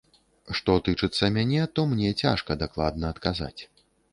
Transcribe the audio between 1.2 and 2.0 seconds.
мяне, то